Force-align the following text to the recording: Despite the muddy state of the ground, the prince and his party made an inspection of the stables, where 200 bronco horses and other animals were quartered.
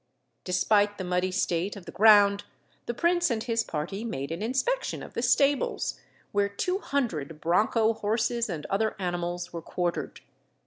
Despite 0.45 0.97
the 0.97 1.03
muddy 1.03 1.29
state 1.31 1.75
of 1.75 1.85
the 1.85 1.91
ground, 1.91 2.43
the 2.87 2.93
prince 2.95 3.29
and 3.29 3.43
his 3.43 3.63
party 3.63 4.03
made 4.03 4.31
an 4.31 4.41
inspection 4.41 5.03
of 5.03 5.13
the 5.13 5.21
stables, 5.21 5.99
where 6.31 6.49
200 6.49 7.39
bronco 7.39 7.93
horses 7.93 8.49
and 8.49 8.65
other 8.65 8.95
animals 8.97 9.53
were 9.53 9.61
quartered. 9.61 10.21